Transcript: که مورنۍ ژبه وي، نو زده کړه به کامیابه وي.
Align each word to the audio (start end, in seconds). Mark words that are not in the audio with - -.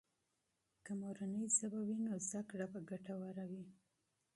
که 0.85 0.91
مورنۍ 1.01 1.45
ژبه 1.57 1.79
وي، 1.87 1.97
نو 2.07 2.13
زده 2.29 2.41
کړه 2.49 2.65
به 2.71 2.79
کامیابه 3.05 3.43
وي. 3.49 3.63